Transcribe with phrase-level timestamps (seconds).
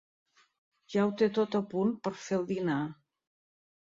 [0.93, 2.79] Ja ho té tot a punt per fer el dinar.